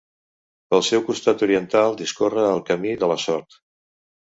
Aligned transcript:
Pel 0.71 0.81
seu 0.87 1.03
costat 1.09 1.43
oriental 1.49 1.95
discorre 2.01 2.49
el 2.57 2.65
Camí 2.73 2.97
de 3.05 3.13
la 3.15 3.21
Sort. 3.29 3.63